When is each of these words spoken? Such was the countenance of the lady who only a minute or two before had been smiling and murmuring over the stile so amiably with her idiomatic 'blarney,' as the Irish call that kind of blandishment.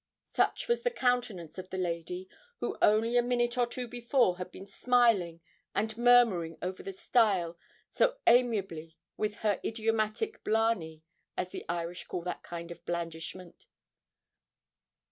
Such 0.23 0.67
was 0.67 0.81
the 0.81 0.89
countenance 0.89 1.59
of 1.59 1.69
the 1.69 1.77
lady 1.77 2.27
who 2.59 2.75
only 2.81 3.17
a 3.17 3.21
minute 3.21 3.55
or 3.55 3.67
two 3.67 3.87
before 3.87 4.39
had 4.39 4.51
been 4.51 4.65
smiling 4.65 5.41
and 5.75 5.95
murmuring 5.95 6.57
over 6.59 6.81
the 6.81 6.91
stile 6.91 7.55
so 7.91 8.17
amiably 8.25 8.97
with 9.15 9.35
her 9.45 9.59
idiomatic 9.63 10.43
'blarney,' 10.43 11.03
as 11.37 11.49
the 11.49 11.65
Irish 11.69 12.05
call 12.05 12.23
that 12.23 12.41
kind 12.41 12.71
of 12.71 12.83
blandishment. 12.83 13.67